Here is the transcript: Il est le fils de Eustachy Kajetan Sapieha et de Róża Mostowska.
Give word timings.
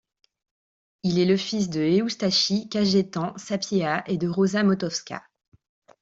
Il 1.03 1.19
est 1.19 1.25
le 1.25 1.37
fils 1.37 1.69
de 1.69 1.81
Eustachy 1.81 2.67
Kajetan 2.69 3.37
Sapieha 3.37 4.03
et 4.07 4.17
de 4.17 4.27
Róża 4.27 4.63
Mostowska. 4.63 5.23